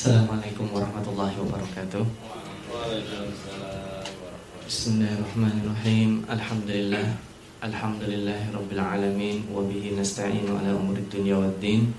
[0.00, 2.00] Assalamualaikum warahmatullahi wabarakatuh.
[4.64, 6.24] Bismillahirrahmanirrahim.
[6.24, 7.20] Alhamdulillah.
[7.60, 11.92] Alhamdulillah rabbil alamin wa bihi nasta'inu ala umuri dunya waddin.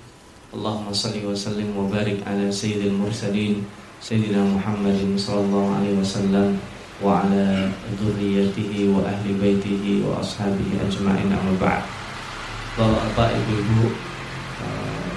[0.49, 3.61] Allahumma salli wa sallim wa barik ala sayyidil mursalin
[4.01, 6.57] sayyidina Muhammadin sallallahu alaihi wasallam
[7.05, 7.69] wa ala
[8.01, 11.85] dzurriyyatihi wa ahli baitihi wa ashabihi ajma'in amma ba'd.
[12.81, 13.93] Bapak, Ibu,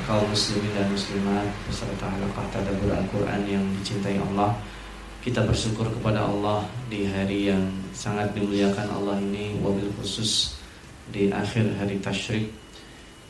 [0.04, 4.52] kaum muslimin dan muslimat beserta halaqah tadabbur Al-Qur'an yang dicintai Allah.
[5.24, 7.64] Kita bersyukur kepada Allah di hari yang
[7.96, 10.60] sangat dimuliakan Allah ini wabil khusus
[11.09, 12.52] di akhir hari tasyrik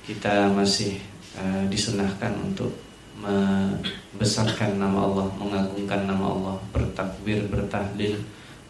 [0.02, 0.98] kita masih
[1.38, 2.74] uh, disunahkan untuk
[3.15, 8.18] membesarkan nama Allah, mengagungkan nama Allah, bertakbir, bertahlil,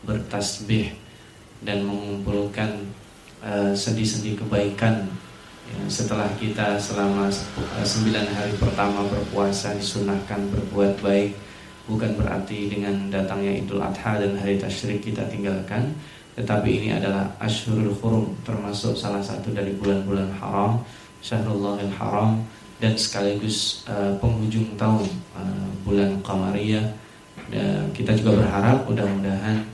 [0.05, 0.93] bertasbih
[1.65, 2.77] dan mengumpulkan
[3.41, 5.09] eh, sendi-sendi uh, kebaikan
[5.65, 11.33] Ya, setelah kita selama eh, sembilan hari pertama berpuasa disunahkan berbuat baik
[11.89, 15.97] bukan berarti dengan datangnya Idul Adha dan hari tasyrik kita tinggalkan
[16.37, 20.85] tetapi ini adalah Ashurul Hurum termasuk salah satu dari bulan-bulan haram
[21.25, 21.65] Syahrul
[21.97, 22.45] Haram
[22.77, 26.85] dan sekaligus uh, penghujung tahun uh, bulan Qamariyah.
[27.49, 29.65] Dan kita juga berharap mudah-mudahan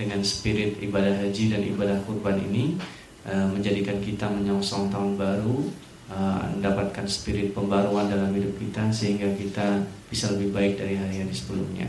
[0.00, 2.80] dengan spirit ibadah haji dan ibadah kurban ini
[3.24, 5.64] menjadikan kita menyongsong tahun baru,
[6.12, 9.80] uh, mendapatkan spirit pembaruan dalam hidup kita sehingga kita
[10.12, 11.88] bisa lebih baik dari hari-hari sebelumnya.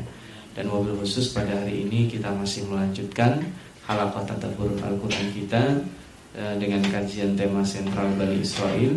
[0.55, 3.43] Dan mobil khusus pada hari ini kita masih melanjutkan
[3.83, 5.63] halakat tadabbur Al-Quran kita
[6.39, 8.95] uh, dengan kajian tema sentral Bali Israel.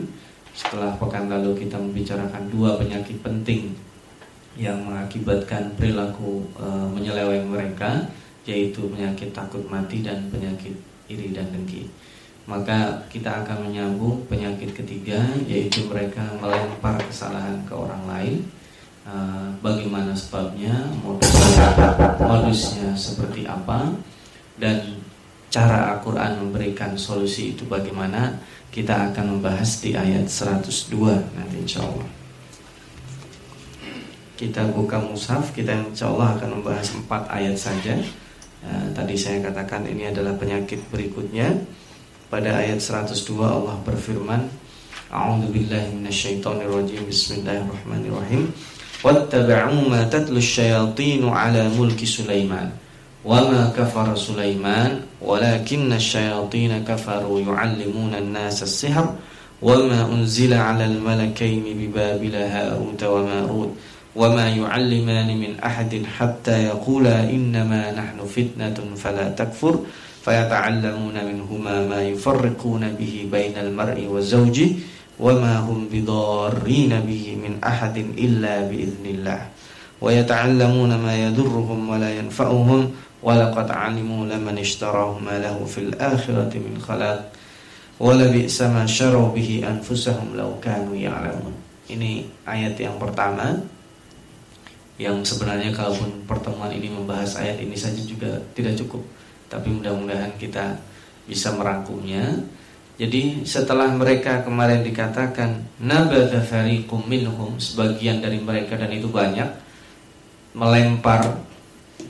[0.55, 3.75] Setelah pekan lalu kita membicarakan dua penyakit penting
[4.59, 6.43] yang mengakibatkan perilaku
[6.91, 8.11] menyeleweng mereka,
[8.43, 10.75] yaitu penyakit takut mati dan penyakit
[11.07, 11.87] iri dan dengki
[12.49, 18.37] maka kita akan menyambung penyakit ketiga yaitu mereka melempar kesalahan ke orang lain.
[19.09, 21.65] Uh, bagaimana sebabnya modusnya,
[22.21, 23.89] modusnya seperti apa
[24.61, 25.01] dan
[25.49, 28.37] cara Al-Quran memberikan solusi itu bagaimana
[28.69, 30.93] kita akan membahas di ayat 102
[31.37, 32.09] nanti insya Allah.
[34.37, 37.97] Kita buka mushaf kita insya Allah akan membahas empat ayat saja.
[38.65, 41.57] Uh, tadi saya katakan ini adalah penyakit berikutnya
[42.32, 44.50] pada ayat 102 Allah berfirman
[45.14, 48.50] A'udzu billahi minasyaitonir rajim Bismillahirrahmanirrahim
[49.06, 52.84] Wattaba'u ma tatlu asyayatin 'ala mulki Sulaiman
[53.26, 59.16] وما كفر سليمان ولكن الشياطين كفروا يعلمون الناس السحر
[59.62, 63.72] وما أنزل على الملكين ببابل هاروت وماروت
[64.16, 69.80] وما يعلمان من أحد حتى يقولا إنما نحن فتنة فلا تكفر
[70.28, 74.70] فيتعلمون منهما ما يفرقون به بين المرء وزوجه
[75.20, 79.42] وما هم بضارين به من أحد إلا بإذن الله
[80.02, 82.92] ويتعلمون ما يضرهم ولا ينفعهم
[83.24, 87.32] ولقد علموا لمن اشتراه ما له في الآخرة من خلاق
[88.00, 91.56] ولبئس ما شروا به أنفسهم لو كانوا يعلمون
[91.92, 93.60] ini ayat yang pertama
[94.96, 99.04] yang sebenarnya kalaupun pertemuan ini membahas ayat ini saja juga tidak cukup
[99.49, 100.77] tapi mudah-mudahan kita
[101.29, 102.45] bisa merangkumnya.
[102.99, 109.47] Jadi setelah mereka kemarin dikatakan nabadha fariqum minhum sebagian dari mereka dan itu banyak
[110.57, 111.23] melempar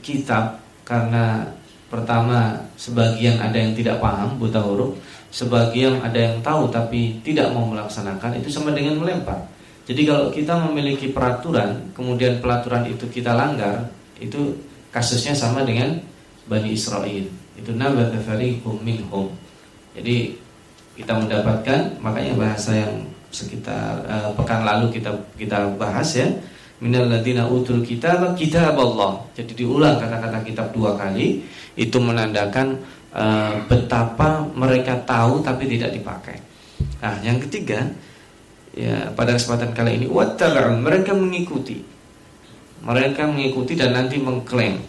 [0.01, 1.45] kitab karena
[1.93, 4.97] pertama sebagian ada yang tidak paham buta huruf,
[5.29, 9.45] sebagian ada yang tahu tapi tidak mau melaksanakan itu sama dengan melempar.
[9.85, 13.89] Jadi kalau kita memiliki peraturan, kemudian peraturan itu kita langgar,
[14.21, 14.53] itu
[14.93, 15.97] kasusnya sama dengan
[16.49, 17.29] Bani Israel.
[17.53, 19.29] Itu nabat fariqum minhum.
[19.93, 20.33] Jadi
[20.97, 26.27] kita mendapatkan makanya bahasa yang sekitar uh, pekan lalu kita kita bahas ya
[26.81, 29.21] minal ladina utul kitab kitab Allah.
[29.37, 31.45] Jadi diulang kata-kata kitab dua kali
[31.77, 32.81] itu menandakan
[33.13, 36.41] uh, betapa mereka tahu tapi tidak dipakai.
[36.99, 37.85] Nah, yang ketiga
[38.73, 41.85] ya pada kesempatan kali ini wattaba'u mereka mengikuti.
[42.79, 44.79] Mereka mengikuti dan nanti mengklaim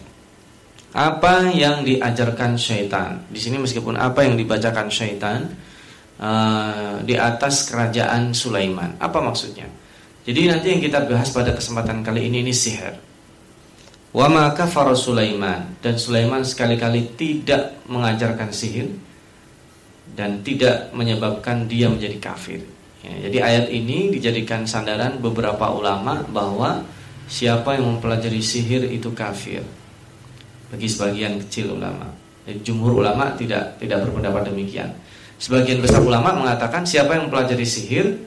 [0.91, 3.23] apa yang diajarkan syaitan.
[3.31, 5.47] Di sini meskipun apa yang dibacakan syaitan
[6.19, 8.99] uh, di atas kerajaan Sulaiman.
[8.99, 9.67] Apa maksudnya?
[10.27, 12.93] Jadi nanti yang kita bahas pada kesempatan kali ini ini sihir.
[14.11, 18.91] Wa ma kafara Sulaiman dan Sulaiman sekali-kali tidak mengajarkan sihir
[20.11, 22.59] dan tidak menyebabkan dia menjadi kafir.
[23.01, 26.83] Ya, jadi ayat ini dijadikan sandaran beberapa ulama bahwa
[27.31, 29.63] siapa yang mempelajari sihir itu kafir
[30.71, 32.07] bagi sebagian kecil ulama.
[32.47, 34.89] Jadi, jumhur ulama tidak tidak berpendapat demikian.
[35.37, 38.17] Sebagian besar ulama mengatakan siapa yang mempelajari sihir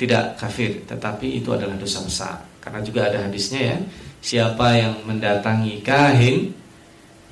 [0.00, 2.36] tidak kafir, tetapi itu adalah dosa besar.
[2.60, 3.76] karena juga ada hadisnya ya
[4.20, 6.52] siapa yang mendatangi kahin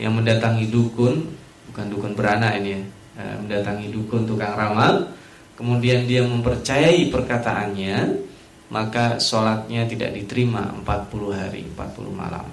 [0.00, 1.28] yang mendatangi dukun
[1.68, 2.80] bukan dukun beranak ini ya
[3.20, 5.12] eh, mendatangi dukun tukang ramal
[5.54, 8.24] kemudian dia mempercayai perkataannya
[8.72, 12.44] maka sholatnya tidak diterima 40 hari 40 malam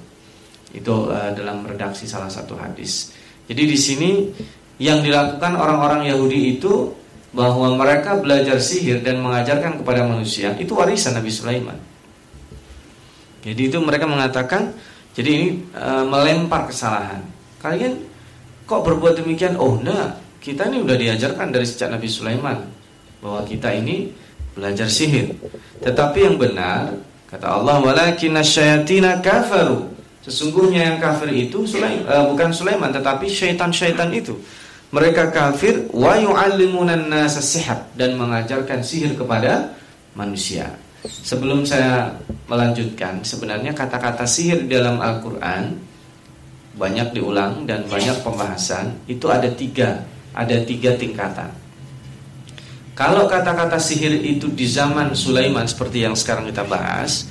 [0.75, 3.15] itu uh, dalam redaksi salah satu hadis
[3.47, 4.11] jadi di sini
[4.75, 6.91] yang dilakukan orang-orang Yahudi itu
[7.31, 11.79] bahwa mereka belajar sihir dan mengajarkan kepada manusia itu warisan Nabi Sulaiman
[13.45, 14.73] jadi itu mereka mengatakan
[15.15, 17.23] jadi ini e, melempar kesalahan.
[17.63, 18.03] Kalian
[18.67, 19.55] kok berbuat demikian?
[19.55, 20.19] Oh, enggak.
[20.43, 22.67] Kita ini udah diajarkan dari sejak Nabi Sulaiman
[23.23, 24.11] bahwa kita ini
[24.53, 25.33] belajar sihir.
[25.79, 26.99] Tetapi yang benar
[27.31, 29.94] kata Allah walakinna syayatina kafaru.
[30.25, 34.33] Sesungguhnya yang kafir itu Sulaiman, e, bukan Sulaiman tetapi syaitan-syaitan itu.
[34.89, 37.41] Mereka kafir wa yu'allimunan nasa
[37.93, 39.77] dan mengajarkan sihir kepada
[40.17, 40.73] manusia.
[41.05, 42.09] Sebelum saya
[42.49, 45.77] melanjutkan, sebenarnya kata-kata sihir dalam Al-Quran
[46.73, 48.97] banyak diulang dan banyak pembahasan.
[49.05, 50.01] Itu ada tiga,
[50.33, 51.53] ada tiga tingkatan.
[52.95, 57.27] Kalau kata-kata sihir itu di zaman Sulaiman seperti yang sekarang kita bahas,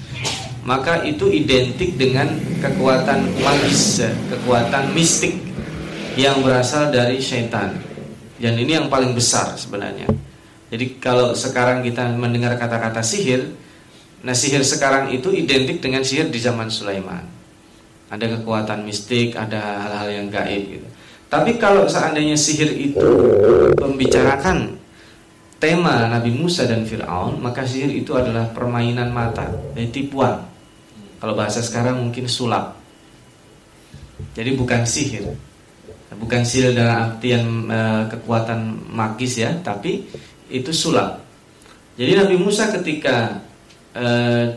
[0.64, 2.28] maka itu identik dengan
[2.60, 4.00] kekuatan magis,
[4.32, 5.36] kekuatan mistik
[6.16, 7.76] yang berasal dari syaitan.
[8.40, 10.10] Dan ini yang paling besar sebenarnya.
[10.68, 13.54] Jadi kalau sekarang kita mendengar kata-kata sihir,
[14.24, 17.28] Nah sihir sekarang itu identik dengan sihir di zaman Sulaiman.
[18.08, 20.88] Ada kekuatan mistik, ada hal-hal yang gaib gitu.
[21.28, 23.04] Tapi kalau seandainya sihir itu
[23.76, 24.80] membicarakan
[25.60, 30.40] tema Nabi Musa dan Fir'aun, maka sihir itu adalah permainan mata, jadi tipuan.
[31.24, 32.76] Kalau bahasa sekarang mungkin sulap.
[34.36, 35.24] Jadi bukan sihir.
[36.20, 37.80] Bukan sihir dalam artian e,
[38.12, 40.04] kekuatan magis ya, tapi
[40.52, 41.24] itu sulap.
[41.96, 43.40] Jadi Nabi Musa ketika
[43.96, 44.52] eh,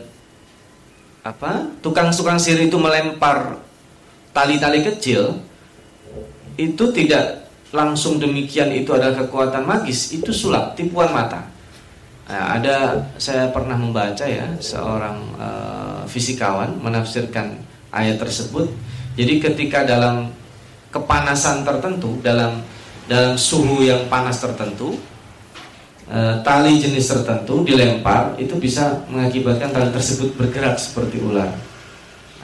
[1.24, 3.64] apa tukang-tukang sihir itu melempar
[4.36, 5.40] tali-tali kecil
[6.60, 11.46] itu tidak langsung demikian itu adalah kekuatan magis itu sulap tipuan mata
[12.28, 17.56] nah, ada saya pernah membaca ya seorang uh, fisikawan menafsirkan
[17.90, 18.68] ayat tersebut
[19.18, 20.30] jadi ketika dalam
[20.94, 22.62] kepanasan tertentu dalam
[23.08, 24.92] dalam suhu yang panas tertentu
[26.08, 31.48] e, tali jenis tertentu dilempar itu bisa mengakibatkan tali tersebut bergerak seperti ular.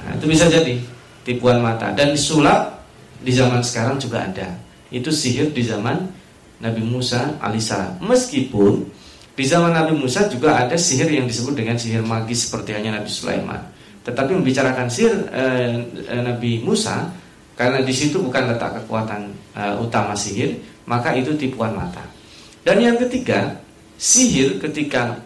[0.05, 0.81] Nah, itu bisa jadi
[1.25, 2.85] tipuan mata dan sulap
[3.21, 4.57] di zaman sekarang juga ada.
[4.89, 6.01] Itu sihir di zaman
[6.61, 8.05] Nabi Musa alaihissalam.
[8.05, 8.89] Meskipun
[9.35, 13.11] di zaman Nabi Musa juga ada sihir yang disebut dengan sihir magis seperti hanya Nabi
[13.11, 13.59] Sulaiman.
[14.07, 15.45] Tetapi membicarakan sihir e,
[16.07, 17.11] e, Nabi Musa
[17.59, 20.55] karena di situ bukan letak kekuatan e, utama sihir,
[20.87, 22.07] maka itu tipuan mata.
[22.63, 23.59] Dan yang ketiga,
[23.99, 25.19] sihir ketika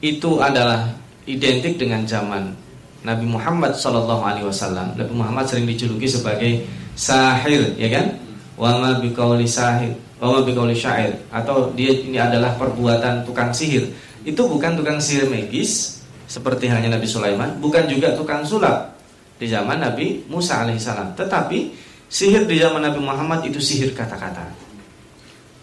[0.00, 0.88] itu adalah
[1.28, 2.56] identik dengan zaman
[3.04, 4.96] Nabi Muhammad Shallallahu Alaihi Wasallam.
[4.96, 6.64] Nabi Muhammad sering dijuluki sebagai
[6.96, 8.16] sahir, ya kan?
[8.56, 9.92] Wama bikauli sahir,
[10.22, 11.18] bikauli syair.
[11.34, 13.90] Atau dia ini adalah perbuatan tukang sihir.
[14.22, 15.98] Itu bukan tukang sihir magis
[16.30, 18.94] seperti hanya Nabi Sulaiman, bukan juga tukang sulap
[19.36, 21.18] di zaman Nabi Musa alaihissalam.
[21.18, 21.58] Tetapi
[22.06, 24.46] sihir di zaman Nabi Muhammad itu sihir kata-kata.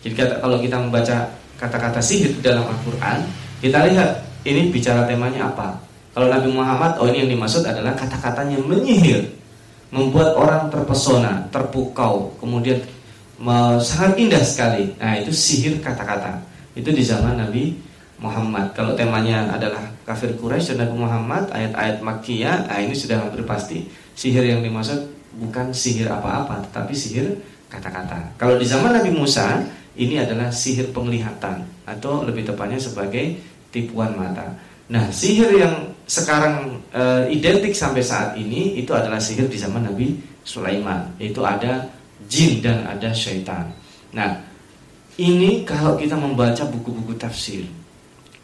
[0.04, 3.24] Jadi kata, kalau kita membaca kata-kata sihir dalam Al-Quran,
[3.64, 5.80] kita lihat ini bicara temanya apa.
[6.12, 9.24] Kalau Nabi Muhammad, oh ini yang dimaksud adalah kata-katanya menyihir,
[9.92, 12.80] membuat orang terpesona, terpukau, kemudian
[13.80, 14.92] sangat indah sekali.
[15.00, 16.44] Nah itu sihir kata-kata.
[16.76, 17.76] Itu di zaman Nabi
[18.20, 18.76] Muhammad.
[18.76, 23.88] Kalau temanya adalah kafir Quraisy dan Nabi Muhammad, ayat-ayat Makkiyah, nah ini sudah hampir pasti
[24.16, 25.08] sihir yang dimaksud
[25.40, 27.40] bukan sihir apa-apa, tetapi sihir
[27.72, 28.36] kata-kata.
[28.36, 29.64] Kalau di zaman Nabi Musa,
[29.96, 33.40] ini adalah sihir penglihatan atau lebih tepatnya sebagai
[33.72, 34.52] tipuan mata.
[34.90, 40.18] Nah, sihir yang sekarang e, identik sampai saat ini itu adalah sihir di zaman Nabi
[40.42, 41.86] Sulaiman, yaitu ada
[42.30, 43.68] jin dan ada syaitan.
[44.14, 44.40] Nah,
[45.18, 47.66] ini kalau kita membaca buku-buku tafsir,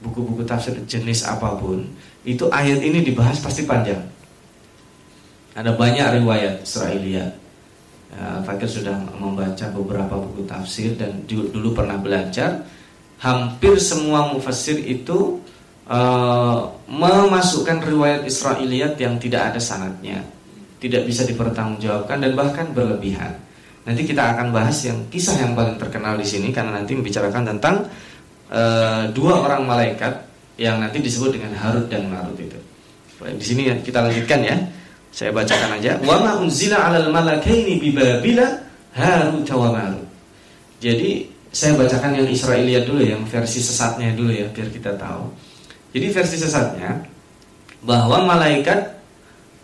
[0.01, 1.85] buku-buku tafsir jenis apa pun,
[2.25, 4.01] itu ayat ini dibahas pasti panjang.
[5.55, 7.45] Ada banyak riwayat Israiliyat
[8.19, 12.63] uh, Fakir sudah membaca beberapa buku tafsir dan dulu pernah belajar
[13.19, 15.39] hampir semua mufassir itu
[15.87, 16.59] uh,
[16.91, 20.23] memasukkan riwayat Israiliyat yang tidak ada sanatnya
[20.83, 23.39] tidak bisa dipertanggungjawabkan dan bahkan berlebihan
[23.85, 27.85] nanti kita akan bahas yang kisah yang paling terkenal di sini karena nanti membicarakan tentang
[28.49, 30.25] uh, dua orang malaikat
[30.57, 32.57] yang nanti disebut dengan Harut dan Marut itu
[33.15, 34.55] di sini kita lanjutkan ya
[35.15, 35.95] saya bacakan aja.
[36.03, 38.43] Wa ma unzila 'alal malakaini bi Babila
[38.91, 40.07] Harut wa Marut.
[40.83, 41.23] Jadi
[41.55, 45.31] saya bacakan yang Israiliyat dulu ya, versi sesatnya dulu ya biar kita tahu.
[45.95, 46.99] Jadi versi sesatnya
[47.79, 48.94] bahwa malaikat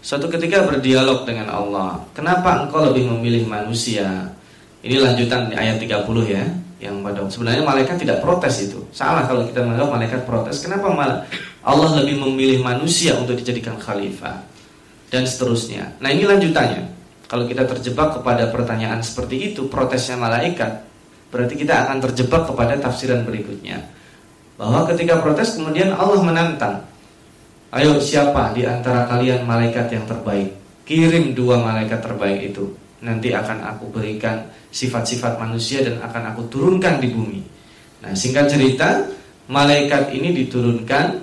[0.02, 2.02] suatu ketika berdialog dengan Allah.
[2.18, 4.34] Kenapa engkau lebih memilih manusia?
[4.82, 6.42] Ini lanjutan di ayat 30 ya,
[6.82, 8.82] yang pada sebenarnya malaikat tidak protes itu.
[8.90, 10.66] Salah kalau kita menganggap malaikat protes.
[10.66, 10.90] Kenapa
[11.62, 14.42] Allah lebih memilih manusia untuk dijadikan khalifah?
[15.14, 16.02] Dan seterusnya.
[16.02, 16.88] Nah, ini lanjutannya.
[17.30, 20.84] Kalau kita terjebak kepada pertanyaan seperti itu, protesnya malaikat,
[21.30, 23.86] berarti kita akan terjebak kepada tafsiran berikutnya.
[24.56, 26.91] Bahwa ketika protes kemudian Allah menantang
[27.72, 30.52] Ayo siapa di antara kalian malaikat yang terbaik?
[30.84, 32.68] Kirim dua malaikat terbaik itu.
[33.00, 34.44] Nanti akan aku berikan
[34.76, 37.40] sifat-sifat manusia dan akan aku turunkan di bumi.
[38.04, 39.08] Nah, singkat cerita,
[39.48, 41.16] malaikat ini diturunkan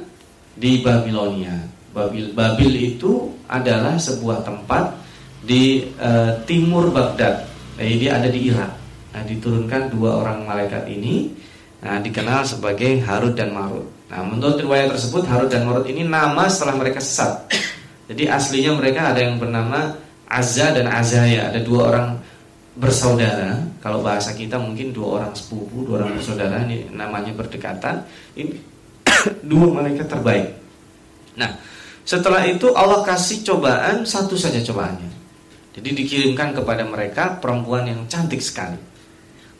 [0.57, 1.53] di Babilonia.
[1.93, 4.97] Babil, Babil itu adalah sebuah tempat
[5.45, 7.45] di uh, timur Baghdad.
[7.77, 8.73] Jadi dia ada di Irak.
[9.13, 11.29] Nah, diturunkan dua orang malaikat ini,
[11.85, 13.98] nah, dikenal sebagai Harut dan Marut.
[14.09, 17.45] Nah, menurut riwayat tersebut Harut dan Marut ini nama setelah mereka sesat.
[18.09, 19.93] Jadi aslinya mereka ada yang bernama
[20.25, 22.09] Azza dan Azaya, ada dua orang
[22.73, 23.61] bersaudara.
[23.85, 28.01] Kalau bahasa kita mungkin dua orang sepupu, dua orang bersaudara ini namanya berdekatan.
[28.33, 28.53] Ini
[29.51, 30.57] dua malaikat terbaik.
[31.37, 31.53] Nah,
[32.09, 35.21] setelah itu Allah kasih cobaan satu saja cobaannya.
[35.77, 38.81] Jadi dikirimkan kepada mereka perempuan yang cantik sekali.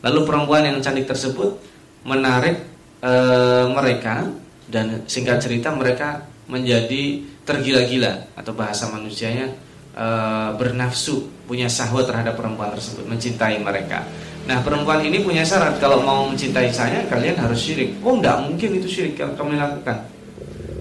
[0.01, 1.53] Lalu perempuan yang cantik tersebut
[2.01, 2.65] menarik
[2.99, 3.13] e,
[3.71, 4.27] mereka
[4.69, 9.49] dan singkat cerita mereka menjadi tergila-gila atau bahasa manusianya
[9.95, 10.05] e,
[10.55, 14.05] bernafsu punya sahwat terhadap perempuan tersebut mencintai mereka.
[14.45, 17.97] Nah perempuan ini punya syarat kalau mau mencintai saya kalian harus syirik.
[18.01, 20.09] Oh tidak mungkin itu syirik yang kami lakukan.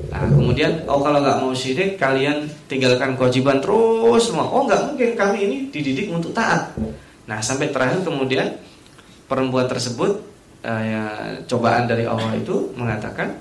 [0.08, 4.48] Nah kemudian oh kalau nggak mau syirik kalian tinggalkan kewajiban terus semua.
[4.48, 6.72] Oh nggak mungkin kami ini dididik untuk taat.
[7.28, 8.56] Nah sampai terakhir kemudian
[9.28, 10.27] perempuan tersebut
[10.64, 11.04] uh, ya,
[11.46, 13.38] cobaan dari Allah itu mengatakan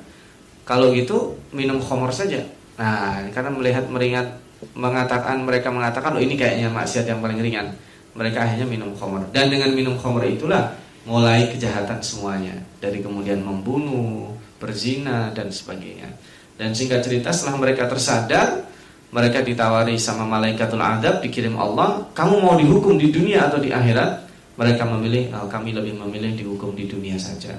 [0.68, 2.44] kalau gitu minum khamar saja.
[2.78, 4.28] Nah, karena melihat meringat
[4.74, 7.74] mengatakan mereka mengatakan oh ini kayaknya maksiat yang paling ringan.
[8.18, 9.30] Mereka akhirnya minum khamar.
[9.30, 10.74] Dan dengan minum khamar itulah
[11.06, 12.58] mulai kejahatan semuanya.
[12.82, 16.10] Dari kemudian membunuh, berzina dan sebagainya.
[16.58, 18.66] Dan singkat cerita setelah mereka tersadar,
[19.14, 24.27] mereka ditawari sama malaikatul adab dikirim Allah, kamu mau dihukum di dunia atau di akhirat?
[24.58, 27.54] Mereka memilih oh, kami lebih memilih dihukum di dunia saja.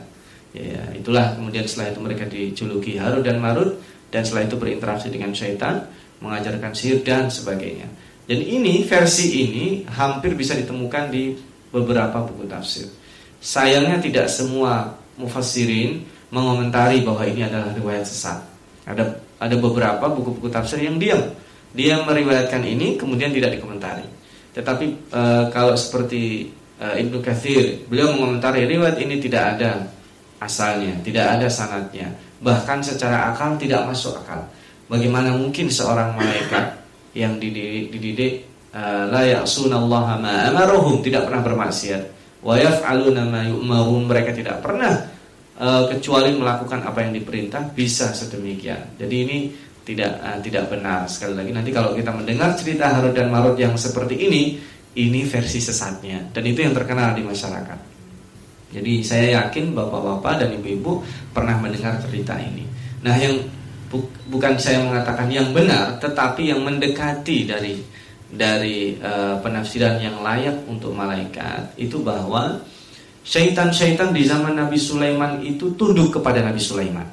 [0.52, 3.78] Ya, ya, itulah kemudian setelah itu mereka dijuluki Harut dan Marut
[4.10, 5.86] dan setelah itu berinteraksi dengan syaitan,
[6.18, 7.86] mengajarkan sihir dan sebagainya.
[8.28, 11.32] Dan ini versi ini hampir bisa ditemukan di
[11.72, 12.88] beberapa buku tafsir.
[13.40, 18.40] Sayangnya tidak semua mufassirin mengomentari bahwa ini adalah riwayat sesat.
[18.84, 21.20] Ada ada beberapa buku-buku tafsir yang diam.
[21.72, 24.04] Dia meriwayatkan ini kemudian tidak dikomentari.
[24.56, 25.22] Tetapi e,
[25.54, 26.50] kalau seperti
[26.80, 29.70] uh, Ibnu Kathir beliau mengomentari riwayat ini tidak ada
[30.38, 34.46] asalnya, tidak ada sanatnya, bahkan secara akal tidak masuk akal.
[34.88, 36.80] Bagaimana mungkin seorang malaikat
[37.12, 38.32] yang dididik, dididik
[38.72, 40.48] uh, la ya'sunallaha ma
[41.04, 42.02] tidak pernah bermaksiat
[42.40, 43.42] wa yaf'aluna ma
[43.84, 44.94] mereka tidak pernah
[45.58, 48.96] uh, kecuali melakukan apa yang diperintah bisa sedemikian.
[48.96, 49.38] Jadi ini
[49.82, 54.20] tidak tidak benar sekali lagi nanti kalau kita mendengar cerita Harut dan Marut yang seperti
[54.20, 54.60] ini
[54.96, 57.98] ini versi sesatnya dan itu yang terkenal di masyarakat.
[58.68, 61.00] Jadi saya yakin bapak-bapak dan ibu-ibu
[61.32, 62.68] pernah mendengar cerita ini.
[63.00, 63.40] Nah, yang
[63.88, 67.80] bu, bukan saya mengatakan yang benar, tetapi yang mendekati dari
[68.28, 72.60] dari uh, penafsiran yang layak untuk malaikat itu bahwa
[73.24, 77.08] syaitan-syaitan di zaman Nabi Sulaiman itu tunduk kepada Nabi Sulaiman.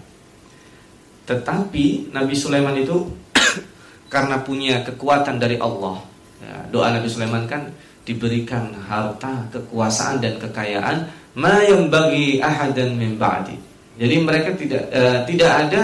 [1.23, 3.07] Tetapi Nabi Sulaiman itu
[4.13, 6.14] karena punya kekuatan dari Allah
[6.45, 7.73] Ya, doa Nabi Sulaiman kan
[8.05, 11.09] diberikan harta, kekuasaan dan kekayaan
[11.41, 13.57] ma yang bagi ahadan min ba'di.
[13.97, 15.81] Jadi mereka tidak uh, tidak ada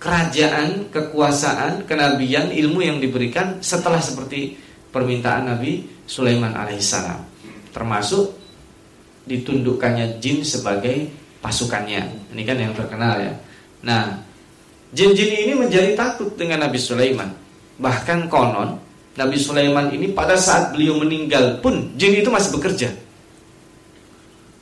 [0.00, 4.56] kerajaan, kekuasaan, kenabian, ilmu yang diberikan setelah seperti
[4.88, 7.20] permintaan Nabi Sulaiman alaihissalam.
[7.74, 8.32] Termasuk
[9.26, 11.10] ditundukkannya jin sebagai
[11.42, 12.32] pasukannya.
[12.32, 13.34] Ini kan yang terkenal ya.
[13.82, 14.22] Nah,
[14.94, 17.28] jin-jin ini menjadi takut dengan Nabi Sulaiman.
[17.76, 18.85] Bahkan konon
[19.16, 22.92] Nabi Sulaiman ini pada saat beliau meninggal pun jin itu masih bekerja.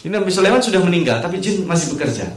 [0.07, 2.31] Ini Nabi Sulaiman sudah meninggal tapi jin masih bekerja.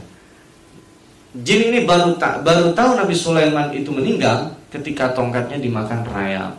[1.38, 6.58] Jin ini baru tak baru tahu Nabi Sulaiman itu meninggal ketika tongkatnya dimakan rayap.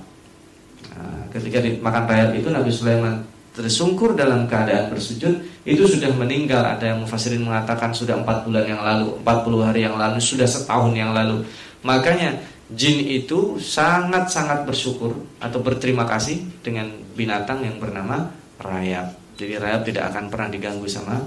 [0.96, 3.20] Nah, ketika dimakan rayap itu Nabi Sulaiman
[3.52, 8.80] tersungkur dalam keadaan bersujud itu sudah meninggal ada yang mufassirin mengatakan sudah empat bulan yang
[8.80, 11.44] lalu 40 hari yang lalu sudah setahun yang lalu
[11.84, 18.30] makanya jin itu sangat-sangat bersyukur atau berterima kasih dengan binatang yang bernama
[18.62, 19.18] rayap.
[19.40, 21.18] Jadi rayap tidak akan pernah diganggu sama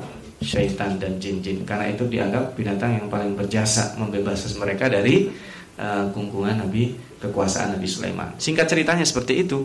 [0.42, 5.30] syaitan dan jin-jin karena itu dianggap binatang yang paling berjasa membebaskan mereka dari
[5.78, 8.34] uh, kungkungan Nabi kekuasaan Nabi Sulaiman.
[8.38, 9.62] Singkat ceritanya seperti itu.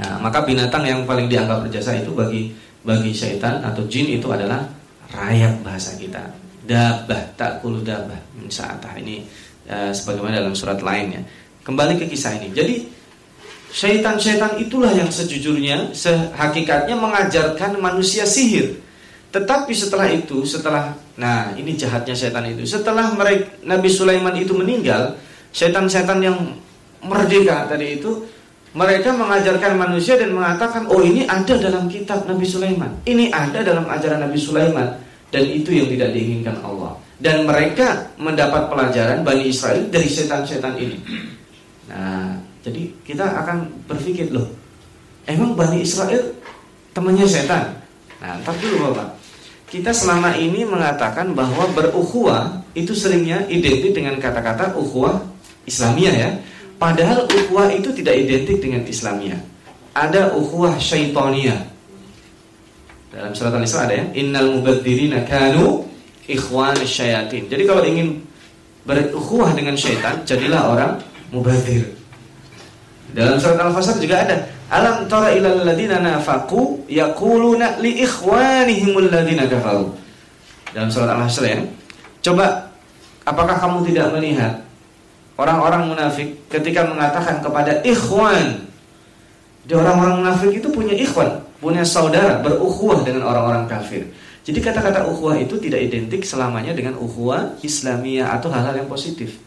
[0.00, 4.64] Nah, maka binatang yang paling dianggap berjasa itu bagi bagi syaitan atau jin itu adalah
[5.12, 6.24] rakyat bahasa kita.
[6.64, 8.18] Dabah tak kulu dabah.
[8.48, 9.24] Saatah ini
[9.72, 11.24] uh, sebagaimana dalam surat lainnya.
[11.64, 12.52] Kembali ke kisah ini.
[12.52, 12.84] Jadi
[13.72, 18.76] syaitan-syaitan itulah yang sejujurnya, sehakikatnya mengajarkan manusia sihir.
[19.32, 22.68] Tetapi setelah itu, setelah nah ini jahatnya setan itu.
[22.68, 25.16] Setelah mereka Nabi Sulaiman itu meninggal,
[25.56, 26.36] setan-setan yang
[27.00, 28.28] merdeka tadi itu
[28.76, 32.92] mereka mengajarkan manusia dan mengatakan, "Oh, ini ada dalam kitab Nabi Sulaiman.
[33.04, 36.92] Ini ada dalam ajaran Nabi Sulaiman." Dan itu yang tidak diinginkan Allah.
[37.16, 41.00] Dan mereka mendapat pelajaran Bani Israel dari setan-setan ini.
[41.88, 44.46] Nah, jadi kita akan berpikir loh,
[45.24, 46.36] emang Bani Israel
[46.92, 47.80] temannya setan?
[48.20, 49.22] Nah, ntar dulu Bapak
[49.72, 55.16] kita selama ini mengatakan bahwa berukhuwah itu seringnya identik dengan kata-kata ukhuwah
[55.64, 56.30] Islamiyah ya.
[56.76, 59.40] Padahal ukhuwah itu tidak identik dengan Islamiyah.
[59.96, 61.71] Ada ukhuwah syaitoniyah.
[63.12, 65.84] Dalam surat Al-Isra ada ya, innal mubadzirina kanu
[66.24, 67.46] ikhwan syayatin.
[67.46, 68.24] Jadi kalau ingin
[68.88, 70.92] berukhuwah dengan syaitan, jadilah orang
[71.28, 71.92] mubadzir.
[73.12, 74.36] Dalam surat Al-Fasr juga ada
[74.72, 79.92] Alam tara ilal ladina nafaqu yaquluna li ikhwanihim alladina kafaru.
[80.72, 81.60] Dalam surat Al-Hasr ya.
[82.24, 82.72] Coba
[83.28, 84.64] apakah kamu tidak melihat
[85.36, 88.64] orang-orang munafik ketika mengatakan kepada ikhwan.
[89.68, 94.10] Di orang-orang munafik itu punya ikhwan, punya saudara, berukhuwah dengan orang-orang kafir.
[94.42, 99.38] Jadi kata-kata ukhuwah itu tidak identik selamanya dengan ukhuwah Islamiyah atau hal-hal yang positif.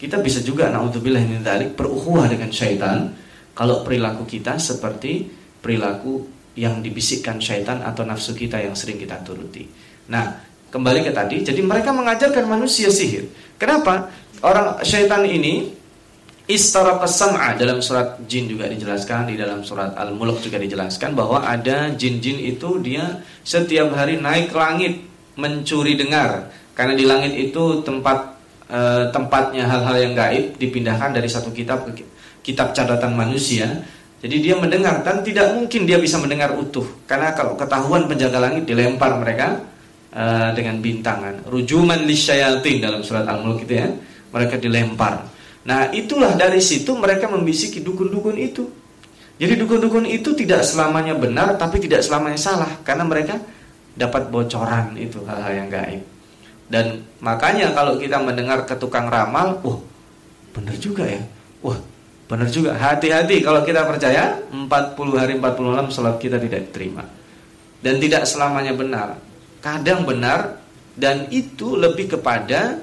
[0.00, 3.12] Kita bisa juga naudzubillah min dzalik berukhuwah dengan syaitan
[3.52, 5.28] kalau perilaku kita seperti
[5.60, 6.24] perilaku
[6.56, 9.68] yang dibisikkan syaitan atau nafsu kita yang sering kita turuti.
[10.08, 10.40] Nah,
[10.72, 13.28] kembali ke tadi, jadi mereka mengajarkan manusia sihir.
[13.60, 14.08] Kenapa?
[14.40, 15.68] Orang syaitan ini
[16.50, 21.94] istara sam'a dalam surat jin juga dijelaskan di dalam surat Al-Mulk juga dijelaskan bahwa ada
[21.94, 24.94] jin-jin itu dia setiap hari naik ke langit
[25.38, 28.36] mencuri dengar karena di langit itu tempat
[28.66, 32.02] e, tempatnya hal-hal yang gaib dipindahkan dari satu kitab ke
[32.42, 33.68] kitab catatan manusia.
[34.20, 38.68] Jadi dia mendengar dan tidak mungkin dia bisa mendengar utuh karena kalau ketahuan penjaga langit
[38.68, 39.64] dilempar mereka
[40.12, 41.48] uh, dengan bintangan.
[41.48, 43.88] Rujuman lisyayatin dalam surat Al-Mulk itu ya.
[44.30, 45.29] Mereka dilempar.
[45.66, 48.64] Nah, itulah dari situ mereka membisiki dukun-dukun itu.
[49.40, 53.40] Jadi dukun-dukun itu tidak selamanya benar tapi tidak selamanya salah karena mereka
[53.96, 56.04] dapat bocoran itu hal-hal yang gaib.
[56.70, 59.80] Dan makanya kalau kita mendengar ke tukang ramal, wah,
[60.52, 61.24] benar juga ya.
[61.64, 61.80] Wah,
[62.30, 64.70] Benar juga, hati-hati kalau kita percaya 40
[65.18, 67.02] hari 40 malam salat kita tidak diterima.
[67.82, 69.18] Dan tidak selamanya benar.
[69.58, 70.62] Kadang benar
[70.94, 72.78] dan itu lebih kepada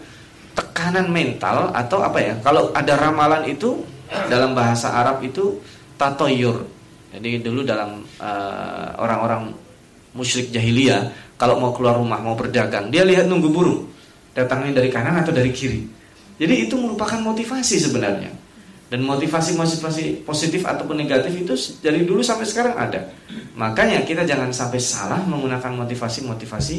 [0.57, 2.33] tekanan mental atau apa ya?
[2.41, 3.85] Kalau ada ramalan itu
[4.25, 5.61] dalam bahasa Arab itu
[6.01, 6.65] tatoyur.
[7.13, 9.53] Jadi dulu dalam uh, orang-orang
[10.17, 13.85] musyrik jahiliyah kalau mau keluar rumah mau berdagang, dia lihat nunggu burung
[14.33, 15.85] datangnya dari kanan atau dari kiri.
[16.37, 18.29] Jadi itu merupakan motivasi sebenarnya
[18.87, 23.11] dan motivasi-motivasi positif ataupun negatif itu dari dulu sampai sekarang ada.
[23.57, 26.75] Makanya kita jangan sampai salah menggunakan motivasi-motivasi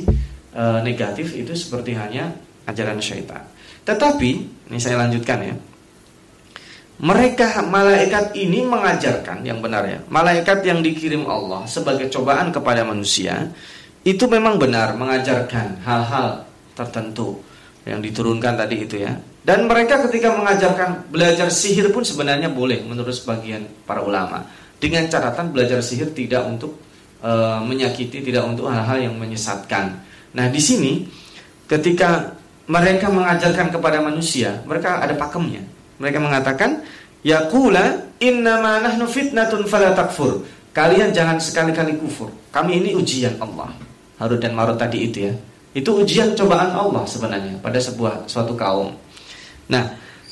[0.56, 2.32] e, negatif itu seperti hanya
[2.64, 3.44] ajaran syaitan.
[3.84, 4.30] Tetapi,
[4.70, 5.54] ini saya lanjutkan ya.
[6.98, 10.02] Mereka malaikat ini mengajarkan yang benar ya.
[10.10, 13.54] Malaikat yang dikirim Allah sebagai cobaan kepada manusia
[14.02, 16.42] itu memang benar mengajarkan hal-hal
[16.74, 17.38] tertentu
[17.86, 19.14] yang diturunkan tadi itu ya
[19.48, 24.44] dan mereka ketika mengajarkan belajar sihir pun sebenarnya boleh menurut sebagian para ulama.
[24.76, 26.76] Dengan catatan belajar sihir tidak untuk
[27.24, 27.32] e,
[27.64, 30.04] menyakiti, tidak untuk hal-hal yang menyesatkan.
[30.36, 31.08] Nah, di sini
[31.64, 32.36] ketika
[32.68, 35.64] mereka mengajarkan kepada manusia, mereka ada pakemnya.
[35.98, 36.84] Mereka mengatakan,
[37.24, 40.44] "Yaqula innama nahnu fitnatun fala takfur."
[40.76, 42.30] Kalian jangan sekali-kali kufur.
[42.54, 43.72] Kami ini ujian Allah.
[44.20, 45.34] Harut dan Marut tadi itu ya.
[45.74, 48.94] Itu ujian cobaan Allah sebenarnya pada sebuah suatu kaum.
[49.66, 49.84] Nah,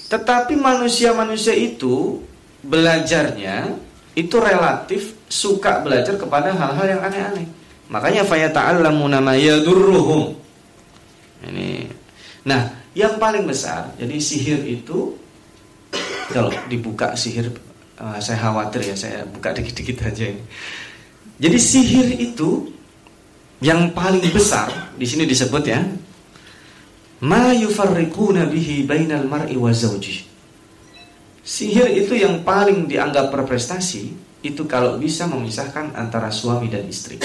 [0.07, 2.23] tetapi manusia-manusia itu
[2.63, 3.75] belajarnya
[4.15, 7.47] itu relatif suka belajar kepada hal-hal yang aneh-aneh.
[7.91, 10.35] Makanya fayata'allamuna ma yadurruhum.
[11.47, 11.86] Ini.
[12.47, 15.19] Nah, yang paling besar jadi sihir itu
[16.31, 17.51] kalau dibuka sihir
[17.99, 20.43] uh, saya khawatir ya saya buka dikit-dikit aja ini.
[21.37, 22.71] Jadi sihir itu
[23.61, 25.83] yang paling besar di sini disebut ya
[27.27, 29.75] ma yufarriquna bihi bainal mar'i wa.
[31.47, 34.15] Sihir itu yang paling dianggap berprestasi
[34.47, 37.19] itu kalau bisa memisahkan antara suami dan istri.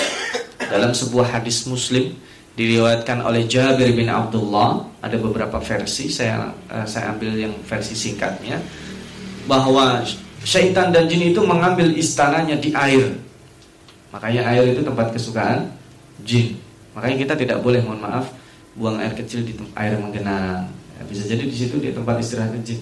[0.61, 2.15] Dalam sebuah hadis Muslim
[2.61, 4.85] diriwayatkan oleh Jabir bin Abdullah.
[5.01, 8.61] Ada beberapa versi saya uh, saya ambil yang versi singkatnya.
[9.49, 10.05] Bahwa
[10.45, 13.17] syaitan dan jin itu mengambil istananya di air.
[14.13, 15.73] Makanya air itu tempat kesukaan
[16.21, 16.61] jin.
[16.93, 18.29] Makanya kita tidak boleh mohon maaf
[18.77, 20.69] buang air kecil di air menggenang.
[20.69, 22.77] Ya, bisa jadi di situ di tempat istirahat jin.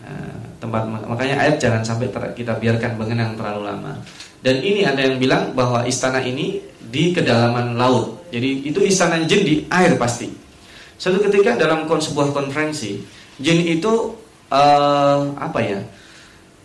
[0.00, 4.00] Uh, tempat makanya air jangan sampai kita biarkan mengenang terlalu lama.
[4.40, 9.42] Dan ini ada yang bilang bahwa istana ini di kedalaman laut jadi itu istana jin
[9.42, 10.30] di air pasti.
[10.96, 13.02] Suatu ketika dalam sebuah konferensi,
[13.42, 14.14] jin itu
[14.48, 15.80] uh, apa ya?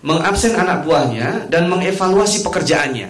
[0.06, 3.10] Mengabsen anak buahnya dan mengevaluasi pekerjaannya.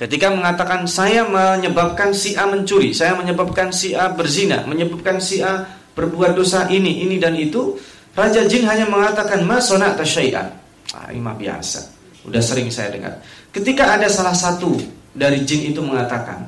[0.00, 5.68] Ketika mengatakan saya menyebabkan si A mencuri, saya menyebabkan si A berzina, menyebabkan si A
[5.92, 7.76] berbuat dosa ini, ini dan itu,
[8.16, 10.48] Raja Jin hanya mengatakan masona tasyai'an.
[10.94, 11.84] Ah, ini mah biasa.
[12.24, 13.18] Udah sering saya dengar.
[13.50, 14.78] Ketika ada salah satu
[15.18, 16.46] dari jin itu mengatakan,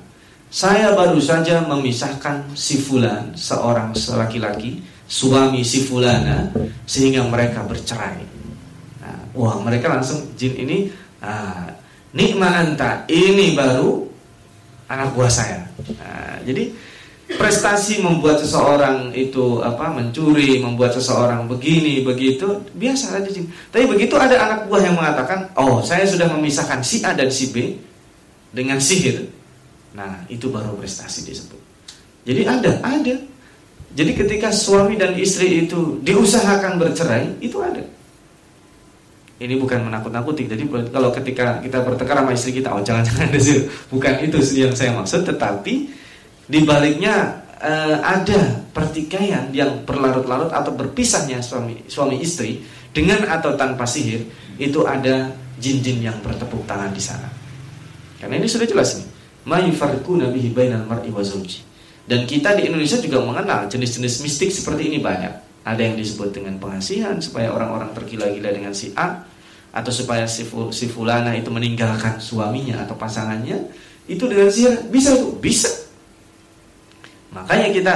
[0.50, 6.50] saya baru saja memisahkan si fulan, seorang laki-laki, suami si fulana,
[6.86, 8.22] sehingga mereka bercerai.
[9.02, 10.78] Nah, wah, mereka langsung jin ini,
[11.22, 11.70] ah,
[12.14, 14.06] nikma anta, ini baru
[14.90, 15.66] anak buah saya.
[15.98, 16.70] Nah, jadi
[17.30, 23.46] prestasi membuat seseorang itu apa mencuri, membuat seseorang begini, begitu, biasa aja jin.
[23.70, 27.54] Tapi begitu ada anak buah yang mengatakan, oh saya sudah memisahkan si A dan si
[27.54, 27.78] B
[28.50, 29.40] dengan sihir,
[29.94, 31.58] Nah, itu baru prestasi disebut.
[32.22, 33.16] Jadi ada, ada.
[33.90, 37.82] Jadi ketika suami dan istri itu diusahakan bercerai, itu ada.
[39.40, 40.46] Ini bukan menakut-nakuti.
[40.46, 43.66] Jadi kalau ketika kita bertengkar sama istri kita, oh jangan-jangan ada sih.
[43.90, 45.90] Bukan itu yang saya maksud, tetapi
[46.46, 52.62] di baliknya eh, ada pertikaian yang berlarut-larut atau berpisahnya suami suami istri
[52.94, 54.22] dengan atau tanpa sihir,
[54.60, 57.39] itu ada jin-jin yang bertepuk tangan di sana.
[58.20, 59.08] Karena ini sudah jelas nih
[59.48, 61.64] ma yufarriquna bihi bainal mar'i wa zawji.
[62.04, 65.64] Dan kita di Indonesia juga mengenal jenis-jenis mistik seperti ini banyak.
[65.64, 69.24] Ada yang disebut dengan pengasihan supaya orang-orang tergila-gila dengan si A
[69.70, 70.42] atau supaya si,
[70.74, 73.70] si fulana itu meninggalkan suaminya atau pasangannya
[74.10, 75.70] itu dengan sihir bisa tuh bisa.
[77.30, 77.94] Makanya kita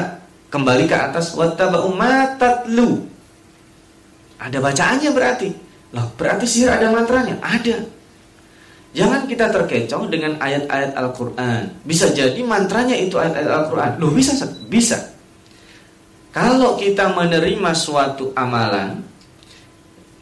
[0.54, 3.02] kembali ke atas wattaba'u matatlu
[4.38, 5.50] ada bacaannya berarti.
[5.96, 7.40] Lah berarti sihir ada mantranya?
[7.40, 7.80] Ada
[8.94, 11.82] Jangan kita terkecoh dengan ayat-ayat Al-Quran.
[11.82, 13.90] Bisa jadi mantranya itu ayat-ayat Al-Quran.
[13.98, 14.38] Loh bisa,
[14.70, 15.10] bisa.
[16.30, 19.02] Kalau kita menerima suatu amalan,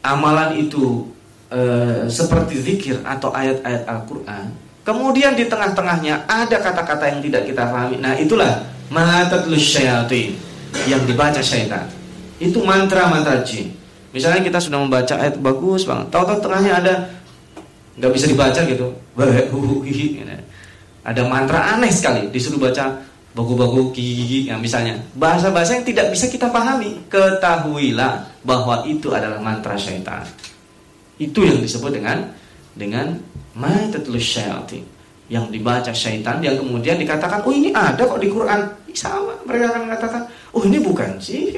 [0.01, 1.05] amalan itu
[1.53, 1.61] e,
[2.09, 4.45] seperti zikir atau ayat-ayat Al-Quran,
[4.81, 8.01] kemudian di tengah-tengahnya ada kata-kata yang tidak kita pahami.
[8.01, 10.33] Nah itulah matatlus syayatin
[10.89, 11.85] yang dibaca syaitan.
[12.41, 13.73] Itu mantra-mantra jin.
[14.13, 16.93] Misalnya kita sudah membaca ayat bagus banget, tahu-tahu tengahnya ada
[17.97, 18.87] nggak bisa dibaca gitu.
[21.03, 22.31] Ada mantra aneh sekali.
[22.31, 23.03] Disuruh baca
[23.35, 24.97] bagu-bagu gigi yang misalnya.
[25.13, 27.05] Bahasa-bahasa yang tidak bisa kita pahami.
[27.11, 30.25] Ketahuilah bahwa itu adalah mantra syaitan.
[31.19, 32.33] Itu yang disebut dengan
[32.73, 33.21] dengan
[35.29, 38.61] yang dibaca syaitan yang kemudian dikatakan oh ini ada kok di Quran.
[38.93, 39.33] Sama.
[39.45, 40.21] Mereka akan mengatakan
[40.53, 41.53] oh ini bukan sih.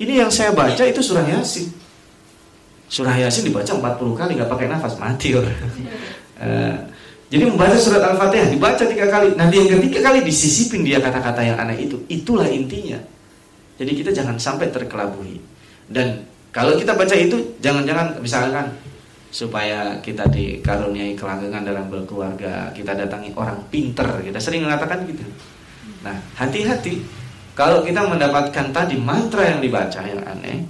[0.00, 1.79] Ini yang saya baca itu surah yasin
[2.90, 5.54] Surah Yasin dibaca 40 kali nggak pakai nafas mati orang.
[6.42, 6.76] uh,
[7.30, 9.38] jadi membaca surat Al-Fatihah dibaca tiga kali.
[9.38, 12.02] Nanti yang ketiga kali disisipin dia kata-kata yang aneh itu.
[12.10, 12.98] Itulah intinya.
[13.78, 15.38] Jadi kita jangan sampai terkelabui.
[15.86, 18.74] Dan kalau kita baca itu jangan-jangan misalkan
[19.30, 25.22] supaya kita dikaruniai kelanggengan dalam berkeluarga, kita datangi orang pinter, kita sering mengatakan gitu.
[26.02, 26.98] Nah, hati-hati
[27.54, 30.66] kalau kita mendapatkan tadi mantra yang dibaca yang aneh,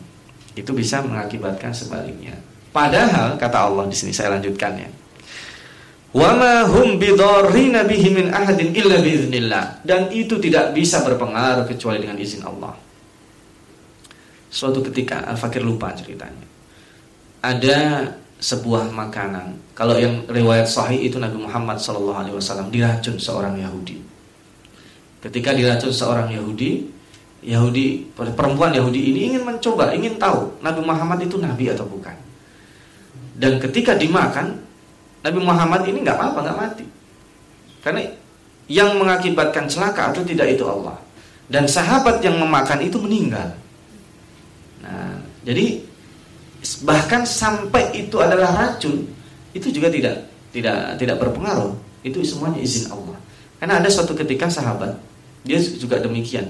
[0.60, 2.36] itu bisa mengakibatkan sebaliknya.
[2.70, 4.90] Padahal kata Allah di sini saya lanjutkan ya.
[6.10, 12.02] Wa ma hum bidarrina bihi min ahadin illa biiznillah dan itu tidak bisa berpengaruh kecuali
[12.02, 12.76] dengan izin Allah.
[14.50, 16.46] Suatu ketika Al-Fakir lupa ceritanya.
[17.40, 18.10] Ada
[18.42, 19.72] sebuah makanan.
[19.78, 22.26] Kalau yang riwayat sahih itu Nabi Muhammad SAW
[22.68, 24.02] diracun seorang Yahudi.
[25.22, 26.99] Ketika diracun seorang Yahudi,
[27.40, 32.12] Yahudi perempuan Yahudi ini ingin mencoba, ingin tahu Nabi Muhammad itu nabi atau bukan.
[33.40, 34.60] Dan ketika dimakan,
[35.24, 36.84] Nabi Muhammad ini nggak apa-apa, nggak mati.
[37.80, 38.04] Karena
[38.68, 41.00] yang mengakibatkan celaka atau tidak itu Allah.
[41.48, 43.56] Dan sahabat yang memakan itu meninggal.
[44.84, 45.80] Nah, jadi
[46.84, 49.08] bahkan sampai itu adalah racun,
[49.56, 51.72] itu juga tidak tidak tidak berpengaruh.
[52.04, 53.16] Itu semuanya izin Allah.
[53.56, 54.92] Karena ada suatu ketika sahabat
[55.40, 56.44] dia juga demikian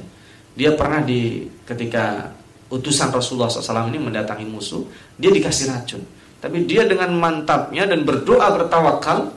[0.55, 2.35] dia pernah di ketika
[2.71, 4.87] utusan Rasulullah SAW ini mendatangi musuh,
[5.19, 6.03] dia dikasih racun.
[6.41, 9.37] Tapi dia dengan mantapnya dan berdoa bertawakal,